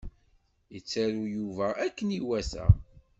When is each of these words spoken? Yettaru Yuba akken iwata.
Yettaru 0.73 1.23
Yuba 1.35 1.67
akken 1.85 2.09
iwata. 2.19 2.65